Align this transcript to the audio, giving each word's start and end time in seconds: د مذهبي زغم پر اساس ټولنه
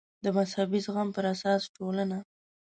د 0.23 0.25
مذهبي 0.37 0.79
زغم 0.85 1.07
پر 1.15 1.25
اساس 1.33 1.61
ټولنه 1.75 2.17